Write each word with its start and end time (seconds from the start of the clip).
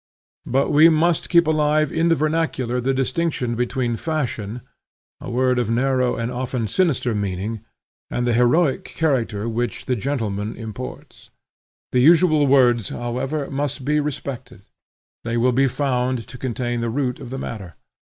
But 0.47 0.71
we 0.71 0.89
must 0.89 1.29
keep 1.29 1.45
alive 1.45 1.91
in 1.91 2.07
the 2.07 2.15
vernacular 2.15 2.81
the 2.81 2.91
distinction 2.91 3.53
between 3.53 3.97
fashion, 3.97 4.61
a 5.19 5.29
word 5.29 5.59
of 5.59 5.69
narrow 5.69 6.15
and 6.15 6.31
often 6.31 6.65
sinister 6.67 7.13
meaning, 7.13 7.63
and 8.09 8.25
the 8.25 8.33
heroic 8.33 8.83
character 8.83 9.47
which 9.47 9.85
the 9.85 9.95
gentleman 9.95 10.55
imports. 10.55 11.29
The 11.91 11.99
usual 11.99 12.47
words, 12.47 12.89
however, 12.89 13.51
must 13.51 13.85
be 13.85 13.99
respected; 13.99 14.63
they 15.23 15.37
will 15.37 15.51
be 15.51 15.67
found 15.67 16.27
to 16.29 16.37
contain 16.39 16.81
the 16.81 16.89
root 16.89 17.19
of 17.19 17.29
the 17.29 17.37
matter. 17.37 17.75